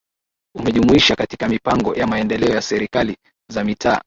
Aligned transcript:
Umejumuisha 0.55 1.15
katika 1.15 1.47
mipango 1.49 1.95
ya 1.95 2.07
maendeleo 2.07 2.49
ya 2.49 2.61
serikali 2.61 3.17
za 3.49 3.63
mitaa 3.63 3.99